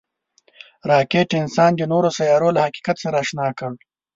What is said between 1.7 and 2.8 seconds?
د نورو سیارو له